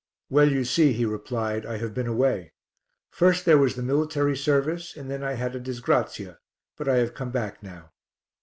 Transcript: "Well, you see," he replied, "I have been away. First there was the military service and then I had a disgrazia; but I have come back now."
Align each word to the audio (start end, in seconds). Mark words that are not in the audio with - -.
"Well, 0.31 0.51
you 0.51 0.65
see," 0.65 0.93
he 0.93 1.05
replied, 1.05 1.63
"I 1.63 1.77
have 1.77 1.93
been 1.93 2.07
away. 2.07 2.53
First 3.11 3.45
there 3.45 3.59
was 3.59 3.75
the 3.75 3.83
military 3.83 4.35
service 4.35 4.97
and 4.97 5.11
then 5.11 5.23
I 5.23 5.33
had 5.33 5.55
a 5.55 5.59
disgrazia; 5.59 6.39
but 6.75 6.89
I 6.89 6.95
have 6.97 7.13
come 7.13 7.29
back 7.29 7.61
now." 7.61 7.91